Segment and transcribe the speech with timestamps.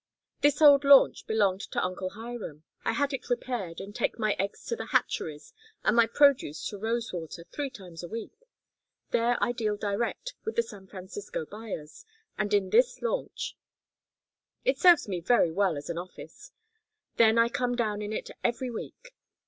[0.41, 2.63] This old launch belonged to Uncle Hiram.
[2.83, 6.79] I had it repaired, and take my eggs to the hatcheries and my produce to
[6.79, 8.31] Rosewater three times a week.
[9.11, 12.03] There I deal direct with the San Francisco buyers
[12.35, 13.55] and in this launch;
[14.65, 16.51] it serves me very well as an office.
[17.17, 19.13] Then I come down in it every week.